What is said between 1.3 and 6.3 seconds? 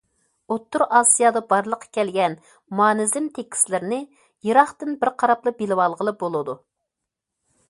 بارلىققا كەلگەن مانىزم تېكىستلىرىنى يىراقتىن بىر قاراپلا بىلىۋالغىلى